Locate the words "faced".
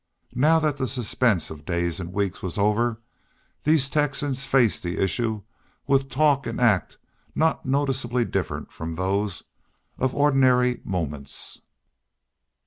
4.47-4.81